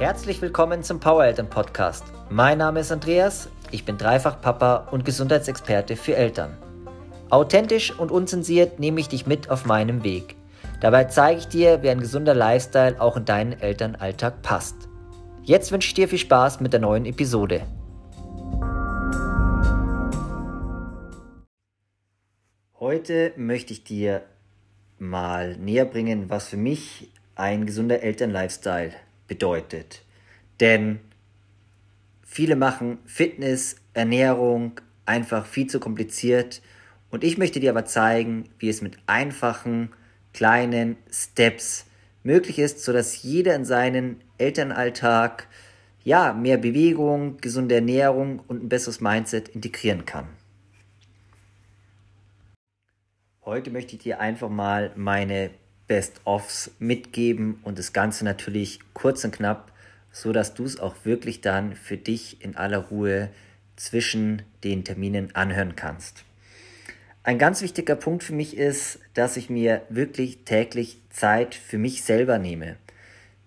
Herzlich 0.00 0.40
willkommen 0.40 0.82
zum 0.82 0.98
Power 0.98 1.26
Eltern 1.26 1.50
Podcast. 1.50 2.04
Mein 2.30 2.56
Name 2.56 2.80
ist 2.80 2.90
Andreas, 2.90 3.50
ich 3.70 3.84
bin 3.84 3.98
dreifach 3.98 4.40
Papa 4.40 4.88
und 4.90 5.04
Gesundheitsexperte 5.04 5.94
für 5.94 6.16
Eltern. 6.16 6.56
Authentisch 7.28 7.92
und 7.98 8.10
unzensiert 8.10 8.80
nehme 8.80 8.98
ich 8.98 9.10
dich 9.10 9.26
mit 9.26 9.50
auf 9.50 9.66
meinem 9.66 10.02
Weg. 10.02 10.36
Dabei 10.80 11.04
zeige 11.04 11.40
ich 11.40 11.48
dir, 11.48 11.82
wie 11.82 11.90
ein 11.90 12.00
gesunder 12.00 12.34
Lifestyle 12.34 12.98
auch 12.98 13.18
in 13.18 13.26
deinen 13.26 13.52
Elternalltag 13.60 14.40
passt. 14.40 14.88
Jetzt 15.42 15.70
wünsche 15.70 15.88
ich 15.88 15.94
dir 15.94 16.08
viel 16.08 16.18
Spaß 16.18 16.60
mit 16.60 16.72
der 16.72 16.80
neuen 16.80 17.04
Episode. 17.04 17.60
Heute 22.78 23.34
möchte 23.36 23.74
ich 23.74 23.84
dir 23.84 24.22
mal 24.98 25.58
näher 25.58 25.84
bringen, 25.84 26.30
was 26.30 26.48
für 26.48 26.56
mich 26.56 27.12
ein 27.34 27.66
gesunder 27.66 28.02
Elternlifestyle 28.02 28.92
bedeutet. 29.30 30.02
Denn 30.58 30.98
viele 32.26 32.56
machen 32.56 32.98
Fitness, 33.06 33.76
Ernährung 33.94 34.80
einfach 35.06 35.46
viel 35.46 35.68
zu 35.68 35.78
kompliziert 35.78 36.60
und 37.10 37.22
ich 37.22 37.38
möchte 37.38 37.60
dir 37.60 37.70
aber 37.70 37.84
zeigen, 37.84 38.48
wie 38.58 38.68
es 38.68 38.82
mit 38.82 38.98
einfachen, 39.06 39.90
kleinen 40.34 40.96
Steps 41.12 41.86
möglich 42.24 42.58
ist, 42.58 42.84
sodass 42.84 43.22
jeder 43.22 43.54
in 43.54 43.64
seinen 43.64 44.20
Elternalltag 44.36 45.46
ja, 46.02 46.32
mehr 46.32 46.56
Bewegung, 46.56 47.36
gesunde 47.36 47.76
Ernährung 47.76 48.40
und 48.48 48.64
ein 48.64 48.68
besseres 48.68 49.00
Mindset 49.00 49.48
integrieren 49.50 50.06
kann. 50.06 50.26
Heute 53.44 53.70
möchte 53.70 53.94
ich 53.94 54.02
dir 54.02 54.18
einfach 54.18 54.48
mal 54.48 54.92
meine 54.96 55.50
Best-ofs 55.90 56.70
mitgeben 56.78 57.58
und 57.64 57.76
das 57.76 57.92
Ganze 57.92 58.24
natürlich 58.24 58.78
kurz 58.94 59.24
und 59.24 59.32
knapp, 59.32 59.72
so 60.12 60.30
dass 60.32 60.54
du 60.54 60.62
es 60.62 60.78
auch 60.78 60.94
wirklich 61.02 61.40
dann 61.40 61.74
für 61.74 61.96
dich 61.96 62.44
in 62.44 62.54
aller 62.54 62.78
Ruhe 62.78 63.28
zwischen 63.74 64.42
den 64.62 64.84
Terminen 64.84 65.34
anhören 65.34 65.74
kannst. 65.74 66.22
Ein 67.24 67.40
ganz 67.40 67.60
wichtiger 67.60 67.96
Punkt 67.96 68.22
für 68.22 68.34
mich 68.34 68.56
ist, 68.56 69.00
dass 69.14 69.36
ich 69.36 69.50
mir 69.50 69.82
wirklich 69.88 70.44
täglich 70.44 70.98
Zeit 71.10 71.56
für 71.56 71.76
mich 71.76 72.04
selber 72.04 72.38
nehme. 72.38 72.76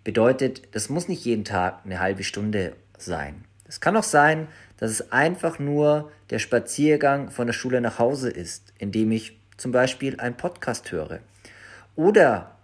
Bedeutet, 0.04 0.64
das 0.76 0.90
muss 0.90 1.08
nicht 1.08 1.24
jeden 1.24 1.46
Tag 1.46 1.86
eine 1.86 2.02
halbe 2.02 2.26
Stunde 2.26 2.76
sein. 2.98 3.46
Es 3.70 3.80
kann 3.80 3.96
auch 3.96 4.04
sein, 4.04 4.50
dass 4.76 4.92
es 4.92 5.14
einfach 5.14 5.60
nur 5.60 6.12
der 6.30 6.40
Spaziergang 6.40 7.32
von 7.32 7.48
der 7.48 7.54
Schule 7.54 7.80
nach 7.80 8.00
Hause 8.00 8.30
ist, 8.30 8.74
indem 8.80 9.14
ich 9.14 9.40
zum 9.56 9.72
Beispiel 9.72 10.20
einen 10.20 10.36
Podcast 10.36 10.92
höre. 10.92 11.22
Oder 11.96 12.56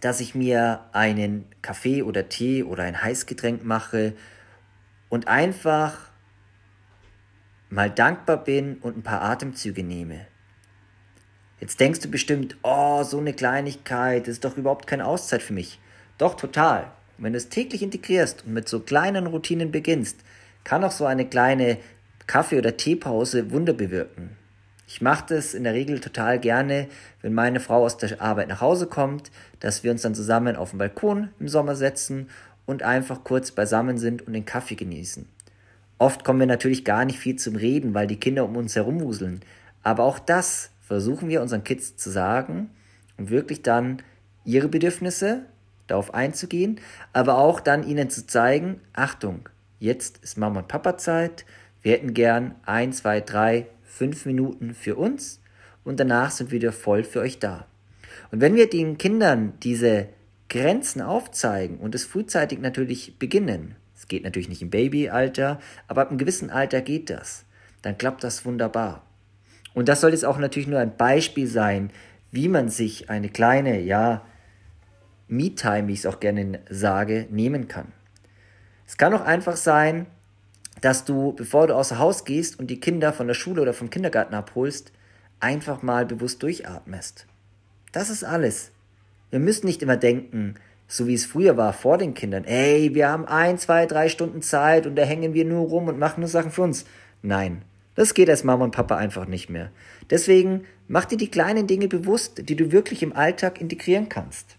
dass 0.00 0.20
ich 0.20 0.34
mir 0.34 0.84
einen 0.92 1.46
Kaffee 1.62 2.02
oder 2.02 2.28
Tee 2.28 2.62
oder 2.62 2.84
ein 2.84 3.02
Heißgetränk 3.02 3.64
mache 3.64 4.14
und 5.08 5.28
einfach 5.28 5.96
mal 7.70 7.90
dankbar 7.90 8.44
bin 8.44 8.76
und 8.78 8.96
ein 8.96 9.02
paar 9.02 9.22
Atemzüge 9.22 9.82
nehme. 9.82 10.26
Jetzt 11.60 11.80
denkst 11.80 12.00
du 12.00 12.08
bestimmt, 12.08 12.56
oh, 12.62 13.02
so 13.02 13.18
eine 13.18 13.32
Kleinigkeit, 13.32 14.28
ist 14.28 14.44
doch 14.44 14.56
überhaupt 14.56 14.86
keine 14.86 15.06
Auszeit 15.06 15.42
für 15.42 15.52
mich. 15.52 15.80
Doch, 16.16 16.34
total. 16.34 16.84
Und 17.16 17.24
wenn 17.24 17.32
du 17.32 17.38
es 17.38 17.48
täglich 17.48 17.82
integrierst 17.82 18.44
und 18.46 18.52
mit 18.52 18.68
so 18.68 18.80
kleinen 18.80 19.26
Routinen 19.26 19.72
beginnst, 19.72 20.20
kann 20.62 20.84
auch 20.84 20.92
so 20.92 21.04
eine 21.04 21.26
kleine 21.26 21.78
Kaffee- 22.26 22.58
oder 22.58 22.76
Teepause 22.76 23.50
Wunder 23.50 23.72
bewirken. 23.72 24.37
Ich 24.90 25.02
mache 25.02 25.34
das 25.34 25.52
in 25.52 25.64
der 25.64 25.74
Regel 25.74 26.00
total 26.00 26.38
gerne, 26.38 26.88
wenn 27.20 27.34
meine 27.34 27.60
Frau 27.60 27.84
aus 27.84 27.98
der 27.98 28.22
Arbeit 28.22 28.48
nach 28.48 28.62
Hause 28.62 28.86
kommt, 28.86 29.30
dass 29.60 29.84
wir 29.84 29.90
uns 29.90 30.00
dann 30.00 30.14
zusammen 30.14 30.56
auf 30.56 30.70
den 30.70 30.78
Balkon 30.78 31.28
im 31.38 31.46
Sommer 31.46 31.76
setzen 31.76 32.30
und 32.64 32.82
einfach 32.82 33.22
kurz 33.22 33.50
beisammen 33.50 33.98
sind 33.98 34.26
und 34.26 34.32
den 34.32 34.46
Kaffee 34.46 34.76
genießen. 34.76 35.26
Oft 35.98 36.24
kommen 36.24 36.40
wir 36.40 36.46
natürlich 36.46 36.86
gar 36.86 37.04
nicht 37.04 37.18
viel 37.18 37.36
zum 37.36 37.56
Reden, 37.56 37.92
weil 37.92 38.06
die 38.06 38.18
Kinder 38.18 38.46
um 38.46 38.56
uns 38.56 38.76
herumwuseln. 38.76 39.40
Aber 39.82 40.04
auch 40.04 40.18
das 40.18 40.70
versuchen 40.80 41.28
wir 41.28 41.42
unseren 41.42 41.64
Kids 41.64 41.98
zu 41.98 42.08
sagen 42.08 42.70
und 43.18 43.28
wirklich 43.28 43.60
dann 43.60 44.00
ihre 44.46 44.68
Bedürfnisse 44.68 45.42
darauf 45.86 46.14
einzugehen, 46.14 46.80
aber 47.12 47.36
auch 47.36 47.60
dann 47.60 47.86
ihnen 47.86 48.08
zu 48.08 48.26
zeigen, 48.26 48.80
Achtung, 48.94 49.50
jetzt 49.80 50.24
ist 50.24 50.38
Mama 50.38 50.60
und 50.60 50.68
Papa 50.68 50.96
Zeit, 50.96 51.44
wir 51.82 51.92
hätten 51.92 52.14
gern 52.14 52.54
ein, 52.64 52.94
zwei, 52.94 53.20
drei, 53.20 53.66
fünf 53.98 54.26
Minuten 54.26 54.74
für 54.74 54.94
uns 54.94 55.40
und 55.82 55.98
danach 55.98 56.30
sind 56.30 56.52
wir 56.52 56.60
wieder 56.60 56.72
voll 56.72 57.02
für 57.02 57.20
euch 57.20 57.40
da. 57.40 57.66
Und 58.30 58.40
wenn 58.40 58.54
wir 58.54 58.70
den 58.70 58.96
Kindern 58.96 59.54
diese 59.62 60.08
Grenzen 60.48 61.02
aufzeigen 61.02 61.78
und 61.78 61.94
es 61.94 62.04
frühzeitig 62.04 62.60
natürlich 62.60 63.18
beginnen, 63.18 63.74
es 63.96 64.06
geht 64.06 64.22
natürlich 64.22 64.48
nicht 64.48 64.62
im 64.62 64.70
Babyalter, 64.70 65.58
aber 65.88 66.02
ab 66.02 66.08
einem 66.10 66.18
gewissen 66.18 66.50
Alter 66.50 66.80
geht 66.80 67.10
das, 67.10 67.44
dann 67.82 67.98
klappt 67.98 68.22
das 68.22 68.44
wunderbar. 68.44 69.04
Und 69.74 69.88
das 69.88 70.00
soll 70.00 70.12
jetzt 70.12 70.24
auch 70.24 70.38
natürlich 70.38 70.68
nur 70.68 70.78
ein 70.78 70.96
Beispiel 70.96 71.48
sein, 71.48 71.90
wie 72.30 72.48
man 72.48 72.68
sich 72.68 73.10
eine 73.10 73.28
kleine, 73.28 73.80
ja, 73.80 74.24
Me-Time, 75.26 75.88
wie 75.88 75.92
ich 75.92 76.00
es 76.00 76.06
auch 76.06 76.20
gerne 76.20 76.60
sage, 76.70 77.26
nehmen 77.30 77.68
kann. 77.68 77.92
Es 78.86 78.96
kann 78.96 79.12
auch 79.12 79.20
einfach 79.22 79.56
sein, 79.56 80.06
dass 80.80 81.04
du, 81.04 81.32
bevor 81.32 81.66
du 81.66 81.74
außer 81.74 81.98
Haus 81.98 82.24
gehst 82.24 82.58
und 82.58 82.68
die 82.68 82.80
Kinder 82.80 83.12
von 83.12 83.26
der 83.26 83.34
Schule 83.34 83.62
oder 83.62 83.74
vom 83.74 83.90
Kindergarten 83.90 84.34
abholst, 84.34 84.92
einfach 85.40 85.82
mal 85.82 86.06
bewusst 86.06 86.42
durchatmest. 86.42 87.26
Das 87.92 88.10
ist 88.10 88.24
alles. 88.24 88.70
Wir 89.30 89.38
müssen 89.38 89.66
nicht 89.66 89.82
immer 89.82 89.96
denken, 89.96 90.54
so 90.86 91.06
wie 91.06 91.14
es 91.14 91.26
früher 91.26 91.56
war 91.56 91.72
vor 91.74 91.98
den 91.98 92.14
Kindern, 92.14 92.44
ey, 92.44 92.94
wir 92.94 93.10
haben 93.10 93.26
ein, 93.26 93.58
zwei, 93.58 93.84
drei 93.86 94.08
Stunden 94.08 94.40
Zeit 94.40 94.86
und 94.86 94.96
da 94.96 95.02
hängen 95.02 95.34
wir 95.34 95.44
nur 95.44 95.68
rum 95.68 95.88
und 95.88 95.98
machen 95.98 96.20
nur 96.20 96.28
Sachen 96.28 96.50
für 96.50 96.62
uns. 96.62 96.86
Nein, 97.20 97.62
das 97.94 98.14
geht 98.14 98.30
als 98.30 98.44
Mama 98.44 98.64
und 98.64 98.74
Papa 98.74 98.96
einfach 98.96 99.26
nicht 99.26 99.50
mehr. 99.50 99.70
Deswegen 100.08 100.64
mach 100.86 101.04
dir 101.04 101.18
die 101.18 101.30
kleinen 101.30 101.66
Dinge 101.66 101.88
bewusst, 101.88 102.48
die 102.48 102.56
du 102.56 102.72
wirklich 102.72 103.02
im 103.02 103.14
Alltag 103.14 103.60
integrieren 103.60 104.08
kannst. 104.08 104.56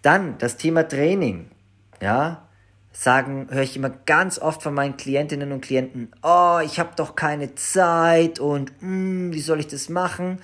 Dann 0.00 0.38
das 0.38 0.56
Thema 0.56 0.88
Training. 0.88 1.50
Ja, 2.00 2.47
sagen, 2.98 3.46
höre 3.50 3.62
ich 3.62 3.76
immer 3.76 3.90
ganz 3.90 4.40
oft 4.40 4.60
von 4.60 4.74
meinen 4.74 4.96
Klientinnen 4.96 5.52
und 5.52 5.60
Klienten, 5.60 6.10
oh, 6.22 6.58
ich 6.64 6.80
habe 6.80 6.96
doch 6.96 7.14
keine 7.14 7.54
Zeit 7.54 8.40
und 8.40 8.72
mm, 8.80 9.32
wie 9.32 9.40
soll 9.40 9.60
ich 9.60 9.68
das 9.68 9.88
machen? 9.88 10.40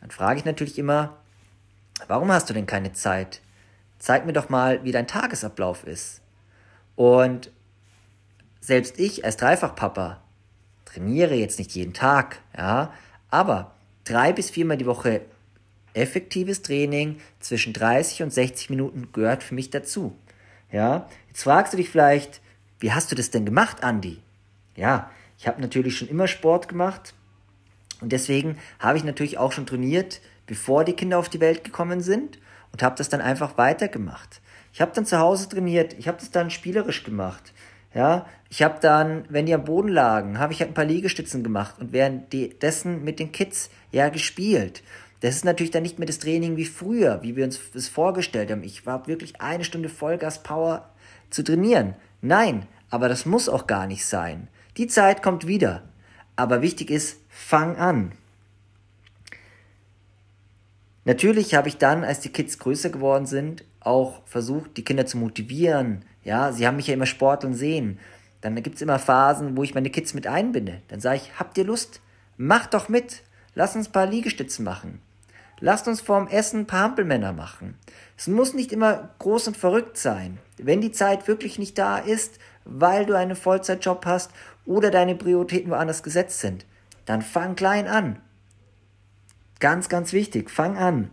Dann 0.00 0.10
frage 0.10 0.40
ich 0.40 0.44
natürlich 0.44 0.76
immer, 0.76 1.18
warum 2.08 2.32
hast 2.32 2.50
du 2.50 2.54
denn 2.54 2.66
keine 2.66 2.94
Zeit? 2.94 3.40
Zeig 4.00 4.26
mir 4.26 4.32
doch 4.32 4.48
mal, 4.48 4.82
wie 4.82 4.90
dein 4.90 5.06
Tagesablauf 5.06 5.84
ist. 5.86 6.20
Und 6.96 7.52
selbst 8.60 8.98
ich 8.98 9.24
als 9.24 9.36
Dreifachpapa 9.36 10.20
trainiere 10.84 11.36
jetzt 11.36 11.60
nicht 11.60 11.76
jeden 11.76 11.94
Tag, 11.94 12.40
ja, 12.58 12.92
aber 13.30 13.70
drei 14.02 14.32
bis 14.32 14.50
viermal 14.50 14.78
die 14.78 14.86
Woche 14.86 15.20
effektives 15.94 16.62
Training 16.62 17.20
zwischen 17.38 17.72
30 17.72 18.24
und 18.24 18.32
60 18.32 18.68
Minuten 18.68 19.12
gehört 19.12 19.44
für 19.44 19.54
mich 19.54 19.70
dazu. 19.70 20.16
Ja, 20.72 21.06
jetzt 21.28 21.42
fragst 21.42 21.72
du 21.72 21.76
dich 21.76 21.90
vielleicht, 21.90 22.40
wie 22.80 22.92
hast 22.92 23.12
du 23.12 23.14
das 23.14 23.30
denn 23.30 23.44
gemacht, 23.44 23.84
Andi? 23.84 24.20
Ja, 24.74 25.10
ich 25.38 25.46
habe 25.46 25.60
natürlich 25.60 25.96
schon 25.96 26.08
immer 26.08 26.26
Sport 26.26 26.68
gemacht 26.68 27.14
und 28.00 28.10
deswegen 28.10 28.58
habe 28.78 28.96
ich 28.96 29.04
natürlich 29.04 29.38
auch 29.38 29.52
schon 29.52 29.66
trainiert, 29.66 30.20
bevor 30.46 30.84
die 30.84 30.94
Kinder 30.94 31.18
auf 31.18 31.28
die 31.28 31.40
Welt 31.40 31.62
gekommen 31.62 32.00
sind 32.00 32.38
und 32.72 32.82
habe 32.82 32.96
das 32.96 33.10
dann 33.10 33.20
einfach 33.20 33.58
weitergemacht. 33.58 34.40
Ich 34.72 34.80
habe 34.80 34.92
dann 34.94 35.04
zu 35.04 35.18
Hause 35.18 35.48
trainiert, 35.48 35.92
ich 35.98 36.08
habe 36.08 36.18
das 36.18 36.30
dann 36.30 36.50
spielerisch 36.50 37.04
gemacht. 37.04 37.52
Ja, 37.94 38.26
ich 38.48 38.62
habe 38.62 38.78
dann, 38.80 39.26
wenn 39.28 39.44
die 39.44 39.52
am 39.52 39.64
Boden 39.64 39.88
lagen, 39.88 40.38
habe 40.38 40.54
ich 40.54 40.60
halt 40.60 40.70
ein 40.70 40.74
paar 40.74 40.86
Liegestützen 40.86 41.42
gemacht 41.42 41.74
und 41.78 41.92
währenddessen 41.92 43.04
mit 43.04 43.18
den 43.18 43.32
Kids 43.32 43.68
ja 43.90 44.08
gespielt. 44.08 44.82
Das 45.22 45.36
ist 45.36 45.44
natürlich 45.44 45.70
dann 45.70 45.84
nicht 45.84 46.00
mehr 46.00 46.06
das 46.06 46.18
Training 46.18 46.56
wie 46.56 46.64
früher, 46.64 47.22
wie 47.22 47.36
wir 47.36 47.44
uns 47.44 47.60
das 47.72 47.86
vorgestellt 47.86 48.50
haben. 48.50 48.64
Ich 48.64 48.86
war 48.86 49.06
wirklich 49.06 49.40
eine 49.40 49.62
Stunde 49.62 49.88
Vollgas 49.88 50.42
Power 50.42 50.90
zu 51.30 51.44
trainieren. 51.44 51.94
Nein, 52.20 52.66
aber 52.90 53.08
das 53.08 53.24
muss 53.24 53.48
auch 53.48 53.68
gar 53.68 53.86
nicht 53.86 54.04
sein. 54.04 54.48
Die 54.76 54.88
Zeit 54.88 55.22
kommt 55.22 55.46
wieder. 55.46 55.84
Aber 56.34 56.60
wichtig 56.60 56.90
ist, 56.90 57.20
fang 57.28 57.76
an. 57.76 58.10
Natürlich 61.04 61.54
habe 61.54 61.68
ich 61.68 61.78
dann, 61.78 62.02
als 62.02 62.18
die 62.18 62.30
Kids 62.30 62.58
größer 62.58 62.90
geworden 62.90 63.26
sind, 63.26 63.64
auch 63.78 64.22
versucht, 64.26 64.76
die 64.76 64.84
Kinder 64.84 65.06
zu 65.06 65.18
motivieren. 65.18 66.04
Ja, 66.24 66.50
sie 66.50 66.66
haben 66.66 66.76
mich 66.76 66.88
ja 66.88 66.94
immer 66.94 67.06
sporteln 67.06 67.54
sehen. 67.54 68.00
Dann 68.40 68.60
gibt 68.60 68.74
es 68.74 68.82
immer 68.82 68.98
Phasen, 68.98 69.56
wo 69.56 69.62
ich 69.62 69.74
meine 69.74 69.90
Kids 69.90 70.14
mit 70.14 70.26
einbinde. 70.26 70.82
Dann 70.88 70.98
sage 70.98 71.20
ich, 71.22 71.38
habt 71.38 71.56
ihr 71.58 71.64
Lust? 71.64 72.00
Macht 72.36 72.74
doch 72.74 72.88
mit. 72.88 73.22
Lass 73.54 73.76
uns 73.76 73.88
ein 73.88 73.92
paar 73.92 74.06
Liegestützen 74.06 74.64
machen. 74.64 75.00
Lasst 75.64 75.86
uns 75.86 76.00
vorm 76.00 76.26
Essen 76.26 76.62
ein 76.62 76.66
paar 76.66 76.80
Hampelmänner 76.80 77.32
machen. 77.32 77.78
Es 78.16 78.26
muss 78.26 78.52
nicht 78.52 78.72
immer 78.72 79.10
groß 79.20 79.46
und 79.46 79.56
verrückt 79.56 79.96
sein. 79.96 80.38
Wenn 80.58 80.80
die 80.80 80.90
Zeit 80.90 81.28
wirklich 81.28 81.56
nicht 81.56 81.78
da 81.78 81.98
ist, 81.98 82.40
weil 82.64 83.06
du 83.06 83.16
einen 83.16 83.36
Vollzeitjob 83.36 84.04
hast 84.04 84.32
oder 84.66 84.90
deine 84.90 85.14
Prioritäten 85.14 85.70
woanders 85.70 86.02
gesetzt 86.02 86.40
sind, 86.40 86.66
dann 87.04 87.22
fang 87.22 87.54
klein 87.54 87.86
an. 87.86 88.20
Ganz, 89.60 89.88
ganz 89.88 90.12
wichtig, 90.12 90.50
fang 90.50 90.76
an. 90.76 91.12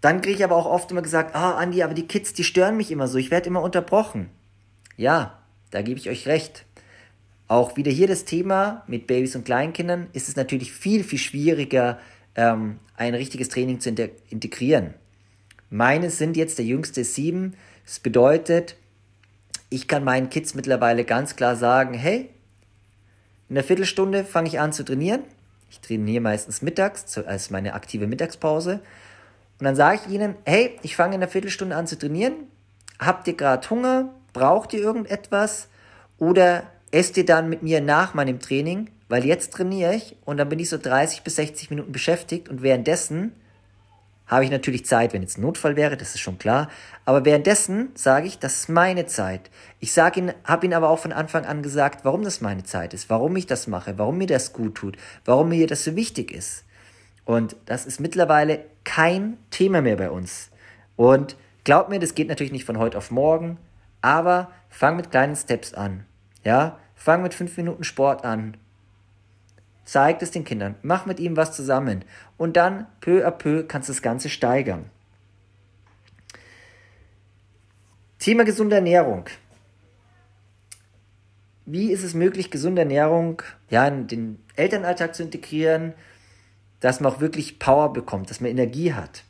Dann 0.00 0.22
kriege 0.22 0.38
ich 0.38 0.44
aber 0.44 0.56
auch 0.56 0.64
oft 0.64 0.90
immer 0.90 1.02
gesagt, 1.02 1.36
ah, 1.36 1.56
Andi, 1.58 1.82
aber 1.82 1.92
die 1.92 2.08
Kids, 2.08 2.32
die 2.32 2.44
stören 2.44 2.78
mich 2.78 2.90
immer 2.90 3.08
so, 3.08 3.18
ich 3.18 3.30
werde 3.30 3.48
immer 3.48 3.60
unterbrochen. 3.60 4.30
Ja, 4.96 5.38
da 5.70 5.82
gebe 5.82 6.00
ich 6.00 6.08
euch 6.08 6.26
recht. 6.26 6.64
Auch 7.50 7.76
wieder 7.76 7.90
hier 7.90 8.06
das 8.06 8.24
Thema 8.24 8.84
mit 8.86 9.08
Babys 9.08 9.34
und 9.34 9.44
Kleinkindern 9.44 10.06
ist 10.12 10.28
es 10.28 10.36
natürlich 10.36 10.72
viel, 10.72 11.02
viel 11.02 11.18
schwieriger, 11.18 11.98
ähm, 12.36 12.78
ein 12.96 13.12
richtiges 13.12 13.48
Training 13.48 13.80
zu 13.80 13.90
integrieren. 14.30 14.94
Meine 15.68 16.10
sind 16.10 16.36
jetzt, 16.36 16.58
der 16.58 16.64
jüngste 16.64 17.02
sieben. 17.02 17.56
Das 17.84 17.98
bedeutet, 17.98 18.76
ich 19.68 19.88
kann 19.88 20.04
meinen 20.04 20.30
Kids 20.30 20.54
mittlerweile 20.54 21.02
ganz 21.04 21.34
klar 21.34 21.56
sagen, 21.56 21.94
hey, 21.94 22.30
in 23.48 23.56
einer 23.56 23.66
Viertelstunde 23.66 24.24
fange 24.24 24.46
ich 24.46 24.60
an 24.60 24.72
zu 24.72 24.84
trainieren. 24.84 25.24
Ich 25.70 25.80
trainiere 25.80 26.20
meistens 26.20 26.62
mittags, 26.62 27.18
als 27.18 27.50
meine 27.50 27.74
aktive 27.74 28.06
Mittagspause. 28.06 28.74
Und 29.58 29.64
dann 29.64 29.74
sage 29.74 30.02
ich 30.06 30.14
ihnen, 30.14 30.36
hey, 30.44 30.78
ich 30.82 30.94
fange 30.94 31.16
in 31.16 31.20
einer 31.20 31.28
Viertelstunde 31.28 31.74
an 31.74 31.88
zu 31.88 31.98
trainieren. 31.98 32.34
Habt 33.00 33.26
ihr 33.26 33.34
gerade 33.34 33.68
Hunger? 33.70 34.14
Braucht 34.32 34.72
ihr 34.72 34.78
irgendetwas? 34.82 35.66
Oder 36.16 36.62
esst 36.90 37.16
ihr 37.16 37.24
dann 37.24 37.48
mit 37.48 37.62
mir 37.62 37.80
nach 37.80 38.14
meinem 38.14 38.40
Training? 38.40 38.90
Weil 39.08 39.24
jetzt 39.24 39.52
trainiere 39.52 39.94
ich 39.94 40.16
und 40.24 40.36
dann 40.36 40.48
bin 40.48 40.58
ich 40.58 40.68
so 40.68 40.78
30 40.78 41.22
bis 41.22 41.36
60 41.36 41.70
Minuten 41.70 41.92
beschäftigt 41.92 42.48
und 42.48 42.62
währenddessen 42.62 43.32
habe 44.30 44.44
ich 44.44 44.50
natürlich 44.52 44.86
Zeit, 44.86 45.12
wenn 45.12 45.22
jetzt 45.22 45.38
ein 45.38 45.42
Notfall 45.42 45.74
wäre, 45.74 45.96
das 45.96 46.14
ist 46.14 46.20
schon 46.20 46.38
klar. 46.38 46.70
Aber 47.04 47.24
währenddessen 47.24 47.88
sage 47.96 48.28
ich, 48.28 48.38
das 48.38 48.54
ist 48.54 48.68
meine 48.68 49.06
Zeit. 49.06 49.50
Ich 49.80 49.92
sage 49.92 50.20
ihn, 50.20 50.32
habe 50.44 50.66
ihn 50.66 50.74
aber 50.74 50.88
auch 50.88 51.00
von 51.00 51.12
Anfang 51.12 51.44
an 51.44 51.62
gesagt, 51.62 52.04
warum 52.04 52.22
das 52.22 52.40
meine 52.40 52.62
Zeit 52.62 52.94
ist, 52.94 53.10
warum 53.10 53.34
ich 53.34 53.46
das 53.46 53.66
mache, 53.66 53.98
warum 53.98 54.18
mir 54.18 54.28
das 54.28 54.52
gut 54.52 54.76
tut, 54.76 54.96
warum 55.24 55.48
mir 55.48 55.66
das 55.66 55.82
so 55.82 55.96
wichtig 55.96 56.30
ist. 56.30 56.64
Und 57.24 57.56
das 57.66 57.86
ist 57.86 57.98
mittlerweile 57.98 58.64
kein 58.84 59.36
Thema 59.50 59.82
mehr 59.82 59.96
bei 59.96 60.10
uns. 60.10 60.50
Und 60.94 61.36
glaub 61.64 61.88
mir, 61.88 61.98
das 61.98 62.14
geht 62.14 62.28
natürlich 62.28 62.52
nicht 62.52 62.64
von 62.64 62.78
heute 62.78 62.98
auf 62.98 63.10
morgen, 63.10 63.58
aber 64.00 64.52
fang 64.68 64.96
mit 64.96 65.10
kleinen 65.10 65.34
Steps 65.34 65.74
an. 65.74 66.04
Ja, 66.44 66.78
fang 66.94 67.22
mit 67.22 67.34
fünf 67.34 67.56
Minuten 67.56 67.84
Sport 67.84 68.24
an. 68.24 68.56
Zeig 69.84 70.22
es 70.22 70.30
den 70.30 70.44
Kindern, 70.44 70.76
mach 70.82 71.06
mit 71.06 71.18
ihm 71.18 71.36
was 71.36 71.54
zusammen 71.54 72.04
und 72.36 72.56
dann 72.56 72.86
peu 73.00 73.26
à 73.26 73.30
peu 73.30 73.64
kannst 73.64 73.88
du 73.88 73.92
das 73.92 74.02
Ganze 74.02 74.28
steigern. 74.28 74.88
Thema 78.20 78.44
gesunde 78.44 78.76
Ernährung. 78.76 79.24
Wie 81.66 81.90
ist 81.90 82.04
es 82.04 82.14
möglich, 82.14 82.50
gesunde 82.50 82.82
Ernährung 82.82 83.42
ja, 83.70 83.86
in 83.88 84.06
den 84.06 84.44
Elternalltag 84.56 85.14
zu 85.14 85.22
integrieren, 85.22 85.94
dass 86.80 87.00
man 87.00 87.12
auch 87.12 87.20
wirklich 87.20 87.58
Power 87.58 87.92
bekommt, 87.92 88.28
dass 88.28 88.40
man 88.40 88.50
Energie 88.50 88.92
hat? 88.92 89.24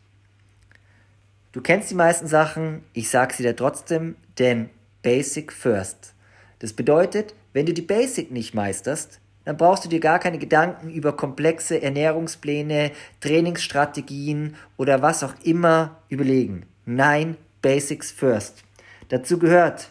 Du 1.52 1.60
kennst 1.60 1.90
die 1.90 1.96
meisten 1.96 2.26
Sachen, 2.26 2.84
ich 2.92 3.10
sage 3.10 3.34
sie 3.34 3.42
dir 3.42 3.56
trotzdem, 3.56 4.16
denn 4.38 4.70
Basic 5.02 5.52
First. 5.52 6.14
Das 6.60 6.72
bedeutet, 6.72 7.34
wenn 7.52 7.66
du 7.66 7.74
die 7.74 7.82
Basic 7.82 8.30
nicht 8.30 8.54
meisterst, 8.54 9.20
dann 9.44 9.56
brauchst 9.56 9.84
du 9.84 9.88
dir 9.88 10.00
gar 10.00 10.18
keine 10.18 10.38
Gedanken 10.38 10.90
über 10.90 11.16
komplexe 11.16 11.82
Ernährungspläne, 11.82 12.92
Trainingsstrategien 13.20 14.54
oder 14.76 15.02
was 15.02 15.24
auch 15.24 15.34
immer 15.42 15.96
überlegen. 16.08 16.66
Nein, 16.84 17.36
Basics 17.62 18.12
first. 18.12 18.62
Dazu 19.08 19.38
gehört 19.38 19.90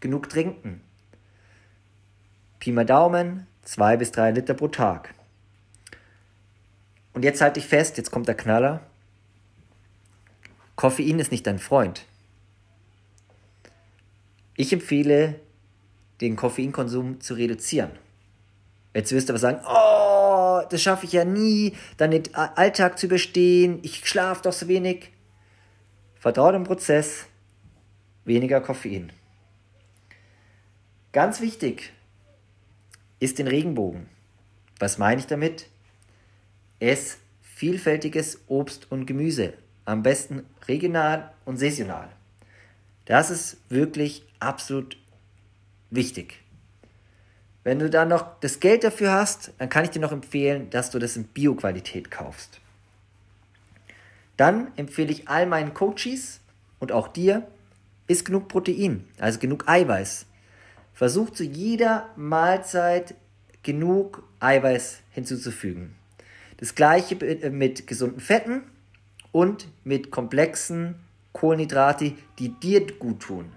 genug 0.00 0.28
trinken. 0.28 0.80
Pi 2.58 2.72
mal 2.72 2.86
Daumen, 2.86 3.46
zwei 3.62 3.96
bis 3.96 4.10
drei 4.10 4.30
Liter 4.30 4.54
pro 4.54 4.68
Tag. 4.68 5.14
Und 7.12 7.24
jetzt 7.24 7.40
halte 7.40 7.60
ich 7.60 7.66
fest, 7.66 7.96
jetzt 7.96 8.10
kommt 8.10 8.26
der 8.26 8.34
Knaller. 8.34 8.80
Koffein 10.76 11.20
ist 11.20 11.30
nicht 11.30 11.46
dein 11.46 11.58
Freund. 11.58 12.06
Ich 14.56 14.72
empfehle, 14.72 15.40
den 16.20 16.36
Koffeinkonsum 16.36 17.20
zu 17.20 17.34
reduzieren. 17.34 17.90
Jetzt 18.94 19.12
wirst 19.12 19.28
du 19.28 19.32
aber 19.32 19.40
sagen, 19.40 19.60
oh, 19.66 20.62
das 20.70 20.80
schaffe 20.80 21.06
ich 21.06 21.12
ja 21.12 21.24
nie, 21.24 21.74
dann 21.96 22.12
den 22.12 22.32
Alltag 22.34 22.98
zu 22.98 23.06
überstehen, 23.06 23.80
ich 23.82 24.06
schlafe 24.06 24.42
doch 24.42 24.52
so 24.52 24.68
wenig. 24.68 25.10
Vertraue 26.14 26.52
dem 26.52 26.64
Prozess, 26.64 27.26
weniger 28.24 28.60
Koffein. 28.60 29.12
Ganz 31.12 31.40
wichtig 31.40 31.92
ist 33.20 33.38
den 33.38 33.48
Regenbogen. 33.48 34.08
Was 34.78 34.98
meine 34.98 35.20
ich 35.20 35.26
damit? 35.26 35.66
Ess 36.80 37.18
vielfältiges 37.40 38.40
Obst 38.48 38.90
und 38.90 39.06
Gemüse, 39.06 39.54
am 39.84 40.02
besten 40.02 40.44
regional 40.66 41.32
und 41.44 41.56
saisonal. 41.56 42.08
Das 43.04 43.30
ist 43.30 43.58
wirklich 43.68 44.24
absolut 44.40 44.96
wichtig. 45.94 46.40
Wenn 47.62 47.78
du 47.78 47.88
dann 47.88 48.08
noch 48.08 48.38
das 48.40 48.60
Geld 48.60 48.84
dafür 48.84 49.12
hast, 49.12 49.52
dann 49.58 49.70
kann 49.70 49.84
ich 49.84 49.90
dir 49.90 50.00
noch 50.00 50.12
empfehlen, 50.12 50.68
dass 50.70 50.90
du 50.90 50.98
das 50.98 51.16
in 51.16 51.24
Bio-Qualität 51.24 52.10
kaufst. 52.10 52.60
Dann 54.36 54.68
empfehle 54.76 55.12
ich 55.12 55.28
all 55.28 55.46
meinen 55.46 55.72
Coaches 55.72 56.40
und 56.78 56.92
auch 56.92 57.08
dir, 57.08 57.46
ist 58.06 58.26
genug 58.26 58.48
Protein, 58.48 59.08
also 59.18 59.38
genug 59.38 59.66
Eiweiß. 59.66 60.26
Versuch 60.92 61.30
zu 61.30 61.42
jeder 61.42 62.10
Mahlzeit 62.16 63.14
genug 63.62 64.22
Eiweiß 64.40 65.00
hinzuzufügen. 65.10 65.94
Das 66.58 66.74
gleiche 66.74 67.16
mit 67.50 67.86
gesunden 67.86 68.20
Fetten 68.20 68.62
und 69.32 69.68
mit 69.84 70.10
komplexen 70.10 70.96
Kohlenhydrate, 71.32 72.12
die 72.38 72.48
dir 72.50 72.86
gut 72.98 73.20
tun. 73.20 73.50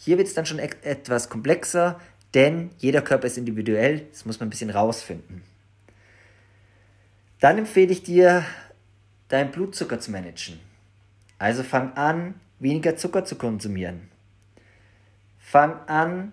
Hier 0.00 0.16
wird 0.16 0.28
es 0.28 0.34
dann 0.34 0.46
schon 0.46 0.60
etwas 0.60 1.28
komplexer, 1.28 2.00
denn 2.32 2.70
jeder 2.78 3.02
Körper 3.02 3.26
ist 3.26 3.36
individuell, 3.36 4.06
das 4.12 4.24
muss 4.24 4.38
man 4.38 4.46
ein 4.46 4.50
bisschen 4.50 4.70
rausfinden. 4.70 5.42
Dann 7.40 7.58
empfehle 7.58 7.92
ich 7.92 8.04
dir, 8.04 8.44
deinen 9.26 9.50
Blutzucker 9.50 9.98
zu 9.98 10.12
managen. 10.12 10.60
Also 11.38 11.64
fang 11.64 11.94
an, 11.94 12.34
weniger 12.60 12.96
Zucker 12.96 13.24
zu 13.24 13.34
konsumieren. 13.36 14.08
Fang 15.38 15.80
an, 15.88 16.32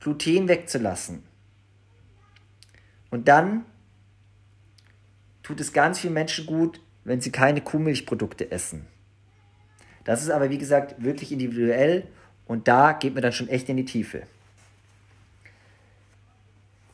Gluten 0.00 0.48
wegzulassen. 0.48 1.22
Und 3.10 3.28
dann 3.28 3.64
tut 5.44 5.60
es 5.60 5.72
ganz 5.72 6.00
vielen 6.00 6.14
Menschen 6.14 6.46
gut, 6.46 6.80
wenn 7.04 7.20
sie 7.20 7.30
keine 7.30 7.60
Kuhmilchprodukte 7.60 8.50
essen. 8.50 8.86
Das 10.02 10.22
ist 10.22 10.30
aber, 10.30 10.50
wie 10.50 10.58
gesagt, 10.58 11.02
wirklich 11.02 11.30
individuell 11.30 12.08
und 12.46 12.68
da 12.68 12.92
geht 12.92 13.14
man 13.14 13.22
dann 13.22 13.32
schon 13.32 13.48
echt 13.48 13.68
in 13.68 13.76
die 13.76 13.84
Tiefe. 13.84 14.22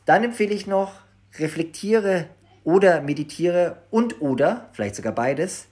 Dann 0.05 0.23
empfehle 0.23 0.53
ich 0.53 0.67
noch, 0.67 0.93
reflektiere 1.37 2.27
oder 2.63 3.01
meditiere 3.01 3.77
und 3.89 4.21
oder, 4.21 4.69
vielleicht 4.73 4.95
sogar 4.95 5.13
beides, 5.13 5.67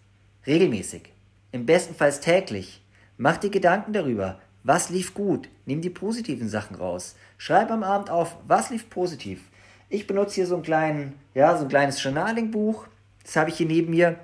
regelmäßig. 0.48 1.12
Im 1.52 1.66
besten 1.66 1.96
Fall 1.96 2.12
täglich. 2.14 2.82
Mach 3.18 3.38
dir 3.38 3.50
Gedanken 3.50 3.94
darüber, 3.94 4.40
was 4.64 4.90
lief 4.90 5.14
gut. 5.14 5.50
Nimm 5.66 5.82
die 5.82 5.90
positiven 5.90 6.50
Sachen 6.50 6.76
raus. 6.76 7.16
Schreib 7.38 7.72
am 7.72 7.84
Abend 7.84 8.10
auf, 8.10 8.38
was 8.48 8.70
lief 8.70 8.90
positiv. 8.90 9.42
Ich 9.90 10.08
benutze 10.08 10.36
hier 10.36 10.48
so 10.48 10.56
ein, 10.56 10.64
kleinen, 10.64 11.14
ja, 11.34 11.58
so 11.58 11.64
ein 11.64 11.70
kleines 11.70 12.02
Journaling-Buch. 12.02 12.88
Das 13.24 13.36
habe 13.36 13.50
ich 13.50 13.58
hier 13.58 13.68
neben 13.68 13.92
mir. 13.92 14.18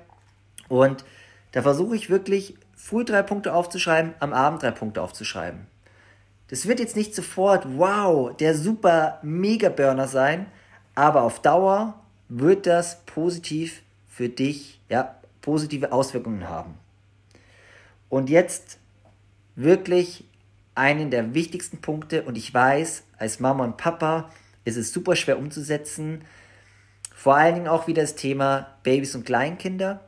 Und 0.68 1.04
da 1.52 1.62
versuche 1.62 1.96
ich 1.96 2.10
wirklich 2.10 2.54
früh 2.78 3.04
drei 3.04 3.22
Punkte 3.22 3.52
aufzuschreiben, 3.52 4.14
am 4.20 4.32
Abend 4.32 4.62
drei 4.62 4.70
Punkte 4.70 5.02
aufzuschreiben. 5.02 5.66
Das 6.46 6.66
wird 6.66 6.80
jetzt 6.80 6.96
nicht 6.96 7.14
sofort, 7.14 7.66
wow, 7.76 8.34
der 8.36 8.54
super 8.54 9.18
Mega-Burner 9.22 10.08
sein, 10.08 10.46
aber 10.94 11.22
auf 11.22 11.42
Dauer 11.42 12.00
wird 12.28 12.66
das 12.66 13.04
positiv 13.04 13.82
für 14.06 14.28
dich, 14.28 14.80
ja, 14.88 15.16
positive 15.42 15.92
Auswirkungen 15.92 16.48
haben. 16.48 16.74
Und 18.08 18.30
jetzt 18.30 18.78
wirklich 19.56 20.24
einen 20.74 21.10
der 21.10 21.34
wichtigsten 21.34 21.80
Punkte, 21.80 22.22
und 22.22 22.38
ich 22.38 22.54
weiß, 22.54 23.02
als 23.18 23.40
Mama 23.40 23.64
und 23.64 23.76
Papa 23.76 24.30
ist 24.64 24.76
es 24.76 24.92
super 24.92 25.16
schwer 25.16 25.38
umzusetzen, 25.38 26.24
vor 27.14 27.34
allen 27.34 27.56
Dingen 27.56 27.68
auch 27.68 27.88
wieder 27.88 28.02
das 28.02 28.14
Thema 28.14 28.68
Babys 28.84 29.16
und 29.16 29.26
Kleinkinder. 29.26 30.00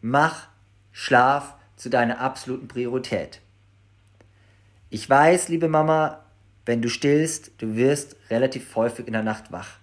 Mach 0.00 0.48
Schlaf 0.98 1.56
zu 1.76 1.90
deiner 1.90 2.20
absoluten 2.20 2.68
Priorität. 2.68 3.42
Ich 4.88 5.08
weiß, 5.10 5.48
liebe 5.48 5.68
Mama, 5.68 6.24
wenn 6.64 6.80
du 6.80 6.88
stillst, 6.88 7.52
du 7.58 7.76
wirst 7.76 8.16
relativ 8.30 8.74
häufig 8.74 9.06
in 9.06 9.12
der 9.12 9.22
Nacht 9.22 9.52
wach. 9.52 9.76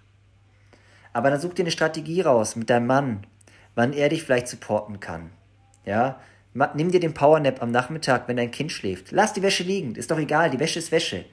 Aber 1.12 1.30
dann 1.30 1.40
such 1.40 1.54
dir 1.54 1.62
eine 1.62 1.70
Strategie 1.70 2.22
raus 2.22 2.56
mit 2.56 2.68
deinem 2.68 2.88
Mann, 2.88 3.26
wann 3.76 3.92
er 3.92 4.08
dich 4.08 4.24
vielleicht 4.24 4.48
supporten 4.48 4.98
kann. 4.98 5.30
Ja, 5.84 6.18
nimm 6.74 6.90
dir 6.90 6.98
den 6.98 7.14
Powernap 7.14 7.62
am 7.62 7.70
Nachmittag, 7.70 8.26
wenn 8.26 8.36
dein 8.36 8.50
Kind 8.50 8.72
schläft. 8.72 9.12
Lass 9.12 9.32
die 9.32 9.42
Wäsche 9.42 9.62
liegen, 9.62 9.94
ist 9.94 10.10
doch 10.10 10.18
egal, 10.18 10.50
die 10.50 10.58
Wäsche 10.58 10.80
ist 10.80 10.90
Wäsche. 10.90 11.26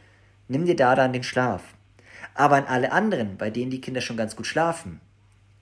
Nimm 0.47 0.65
dir 0.65 0.75
da 0.75 0.93
dann 0.93 1.11
den 1.11 1.23
Schlaf. 1.23 1.63
Aber 2.35 2.55
an 2.55 2.65
alle 2.65 2.91
anderen, 2.91 3.35
bei 3.35 3.49
denen 3.49 3.71
die 3.71 3.81
Kinder 3.81 4.01
schon 4.01 4.15
ganz 4.15 4.35
gut 4.35 4.45
schlafen, 4.45 5.01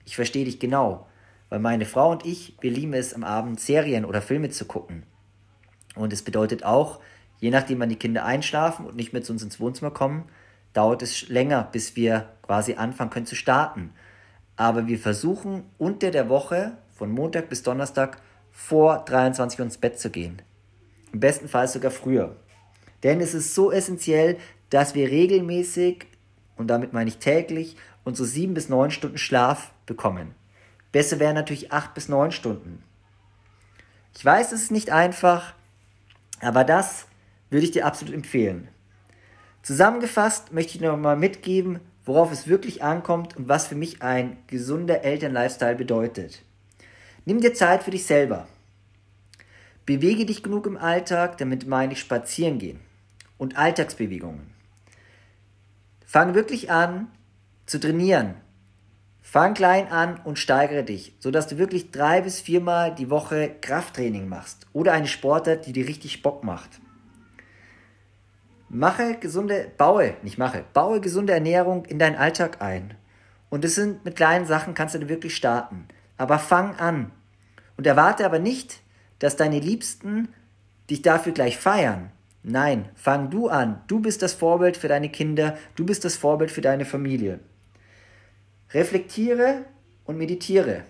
ich 0.04 0.14
verstehe 0.14 0.44
dich 0.44 0.58
genau. 0.58 1.06
Weil 1.50 1.58
meine 1.58 1.84
Frau 1.84 2.12
und 2.12 2.24
ich, 2.24 2.56
wir 2.60 2.70
lieben 2.70 2.94
es 2.94 3.12
am 3.12 3.24
Abend 3.24 3.60
Serien 3.60 4.04
oder 4.06 4.22
Filme 4.22 4.48
zu 4.48 4.64
gucken. 4.64 5.02
Und 5.96 6.12
es 6.12 6.22
bedeutet 6.22 6.64
auch, 6.64 7.00
je 7.38 7.50
nachdem 7.50 7.80
wann 7.80 7.88
die 7.88 7.96
Kinder 7.96 8.24
einschlafen 8.24 8.86
und 8.86 8.96
nicht 8.96 9.12
mehr 9.12 9.22
zu 9.22 9.32
uns 9.32 9.42
ins 9.42 9.60
Wohnzimmer 9.60 9.90
kommen, 9.90 10.24
dauert 10.72 11.02
es 11.02 11.28
länger, 11.28 11.68
bis 11.70 11.96
wir 11.96 12.30
quasi 12.42 12.74
anfangen 12.74 13.10
können 13.10 13.26
zu 13.26 13.34
starten. 13.34 13.92
Aber 14.56 14.86
wir 14.86 14.98
versuchen 14.98 15.64
unter 15.76 16.10
der 16.10 16.28
Woche 16.28 16.78
von 16.94 17.10
Montag 17.10 17.48
bis 17.48 17.62
Donnerstag 17.62 18.20
vor 18.52 19.04
23 19.04 19.58
Uhr 19.58 19.64
ins 19.64 19.78
Bett 19.78 19.98
zu 19.98 20.10
gehen. 20.10 20.42
Im 21.12 21.20
besten 21.20 21.48
Fall 21.48 21.66
sogar 21.66 21.90
früher. 21.90 22.36
Denn 23.02 23.20
es 23.20 23.34
ist 23.34 23.54
so 23.54 23.72
essentiell, 23.72 24.38
dass 24.68 24.94
wir 24.94 25.10
regelmäßig, 25.10 26.06
und 26.56 26.68
damit 26.68 26.92
meine 26.92 27.08
ich 27.08 27.16
täglich, 27.16 27.76
unsere 28.04 28.28
sieben 28.28 28.54
bis 28.54 28.68
neun 28.68 28.90
Stunden 28.90 29.18
Schlaf 29.18 29.72
bekommen. 29.86 30.34
Besser 30.92 31.18
wären 31.18 31.34
natürlich 31.34 31.72
acht 31.72 31.94
bis 31.94 32.08
neun 32.08 32.32
Stunden. 32.32 32.82
Ich 34.14 34.24
weiß, 34.24 34.52
es 34.52 34.62
ist 34.62 34.72
nicht 34.72 34.90
einfach, 34.90 35.54
aber 36.40 36.64
das 36.64 37.06
würde 37.50 37.64
ich 37.64 37.70
dir 37.70 37.86
absolut 37.86 38.14
empfehlen. 38.14 38.68
Zusammengefasst 39.62 40.52
möchte 40.52 40.76
ich 40.76 40.80
noch 40.80 40.96
mal 40.96 41.16
mitgeben, 41.16 41.80
worauf 42.04 42.32
es 42.32 42.48
wirklich 42.48 42.82
ankommt 42.82 43.36
und 43.36 43.48
was 43.48 43.66
für 43.66 43.74
mich 43.74 44.02
ein 44.02 44.38
gesunder 44.46 45.04
Elternlifestyle 45.04 45.76
bedeutet. 45.76 46.42
Nimm 47.24 47.40
dir 47.40 47.54
Zeit 47.54 47.82
für 47.82 47.90
dich 47.90 48.06
selber. 48.06 48.48
Bewege 49.86 50.24
dich 50.24 50.42
genug 50.42 50.66
im 50.66 50.76
Alltag, 50.76 51.38
damit 51.38 51.66
meine 51.66 51.92
ich 51.92 52.00
spazieren 52.00 52.58
gehen 52.58 52.80
und 53.38 53.56
Alltagsbewegungen. 53.56 54.50
Fang 56.06 56.34
wirklich 56.34 56.70
an 56.70 57.08
zu 57.66 57.78
trainieren. 57.78 58.34
Fang 59.30 59.54
klein 59.54 59.86
an 59.86 60.18
und 60.24 60.40
steigere 60.40 60.82
dich, 60.82 61.14
sodass 61.20 61.46
du 61.46 61.56
wirklich 61.56 61.92
drei 61.92 62.20
bis 62.20 62.40
viermal 62.40 62.92
die 62.92 63.10
Woche 63.10 63.54
Krafttraining 63.60 64.28
machst 64.28 64.66
oder 64.72 64.92
eine 64.92 65.06
Sportart, 65.06 65.66
die 65.66 65.72
dir 65.72 65.86
richtig 65.86 66.22
Bock 66.22 66.42
macht. 66.42 66.80
Mache 68.68 69.18
gesunde, 69.20 69.70
baue, 69.78 70.14
nicht 70.24 70.36
mache, 70.36 70.64
baue 70.72 71.00
gesunde 71.00 71.32
Ernährung 71.32 71.84
in 71.84 72.00
deinen 72.00 72.16
Alltag 72.16 72.60
ein. 72.60 72.94
Und 73.50 73.64
es 73.64 73.76
sind 73.76 74.04
mit 74.04 74.16
kleinen 74.16 74.46
Sachen 74.46 74.74
kannst 74.74 74.96
du 74.96 75.08
wirklich 75.08 75.36
starten. 75.36 75.86
Aber 76.16 76.40
fang 76.40 76.74
an. 76.80 77.12
Und 77.76 77.86
erwarte 77.86 78.26
aber 78.26 78.40
nicht, 78.40 78.80
dass 79.20 79.36
deine 79.36 79.60
Liebsten 79.60 80.34
dich 80.90 81.02
dafür 81.02 81.30
gleich 81.30 81.56
feiern. 81.56 82.10
Nein, 82.42 82.88
fang 82.96 83.30
du 83.30 83.48
an. 83.48 83.80
Du 83.86 84.00
bist 84.00 84.22
das 84.22 84.32
Vorbild 84.32 84.76
für 84.76 84.88
deine 84.88 85.08
Kinder, 85.08 85.56
du 85.76 85.86
bist 85.86 86.04
das 86.04 86.16
Vorbild 86.16 86.50
für 86.50 86.62
deine 86.62 86.84
Familie. 86.84 87.38
Reflektiere 88.72 89.64
und 90.04 90.16
meditiere. 90.16 90.84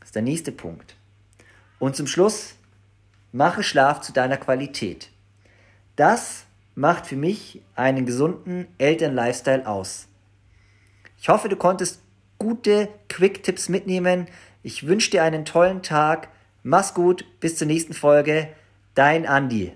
Das 0.00 0.08
ist 0.08 0.14
der 0.14 0.22
nächste 0.22 0.52
Punkt. 0.52 0.96
Und 1.78 1.96
zum 1.96 2.06
Schluss, 2.06 2.54
mache 3.32 3.62
Schlaf 3.62 4.00
zu 4.00 4.12
deiner 4.12 4.36
Qualität. 4.36 5.10
Das 5.96 6.44
macht 6.74 7.06
für 7.06 7.16
mich 7.16 7.62
einen 7.74 8.06
gesunden 8.06 8.66
Eltern-Lifestyle 8.78 9.66
aus. 9.66 10.08
Ich 11.18 11.28
hoffe, 11.28 11.48
du 11.48 11.56
konntest 11.56 12.00
gute 12.38 12.88
Quick-Tipps 13.08 13.68
mitnehmen. 13.68 14.26
Ich 14.62 14.86
wünsche 14.86 15.10
dir 15.10 15.22
einen 15.22 15.44
tollen 15.44 15.82
Tag. 15.82 16.28
Mach's 16.62 16.94
gut, 16.94 17.24
bis 17.40 17.56
zur 17.56 17.66
nächsten 17.66 17.92
Folge. 17.92 18.48
Dein 18.94 19.26
Andi. 19.26 19.72